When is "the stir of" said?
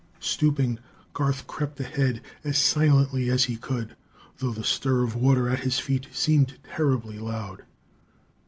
4.51-5.15